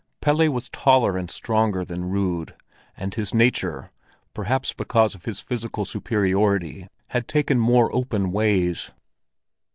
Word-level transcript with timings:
Pelle 0.19 0.49
was 0.49 0.67
taller 0.67 1.15
and 1.15 1.29
stronger 1.29 1.85
than 1.85 2.09
Rud, 2.09 2.55
and 2.97 3.13
his 3.13 3.35
nature 3.35 3.91
—perhaps 4.33 4.73
because 4.73 5.13
of 5.13 5.25
his 5.25 5.41
physical 5.41 5.85
superiority—had 5.85 7.27
taken 7.27 7.59
more 7.59 7.93
open 7.93 8.31
ways. 8.31 8.89